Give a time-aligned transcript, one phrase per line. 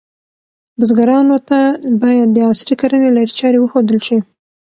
[0.79, 1.59] بزګرانو ته
[2.03, 4.17] باید د عصري کرنې لارې چارې وښودل شي.